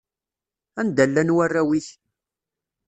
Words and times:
Anda 0.79 1.03
llan 1.11 1.29
warraw-ik? 1.35 1.87